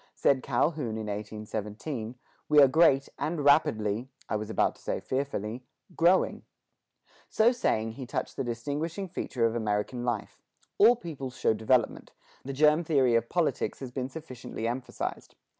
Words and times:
Said 0.15 0.41
Calhoun 0.41 0.97
in 0.97 1.05
1817, 1.05 2.15
"We 2.49 2.59
are 2.59 2.67
great, 2.67 3.07
and 3.19 3.45
rapidly 3.45 4.07
I 4.27 4.35
was 4.35 4.49
about 4.49 4.73
to 4.77 4.81
say 4.81 4.99
fearfully 4.99 5.63
growing!"[2:1] 5.95 6.41
So 7.29 7.51
saying, 7.51 7.91
he 7.91 8.07
touched 8.07 8.35
the 8.35 8.43
distinguishing 8.43 9.07
feature 9.07 9.45
of 9.45 9.53
American 9.55 10.03
life. 10.03 10.41
All 10.79 10.95
peoples 10.95 11.37
show 11.37 11.53
development; 11.53 12.09
the 12.43 12.51
germ 12.51 12.83
theory 12.83 13.13
of 13.13 13.29
politics 13.29 13.77
has 13.77 13.91
been 13.91 14.09
sufficiently 14.09 14.67
emphasized. 14.67 15.35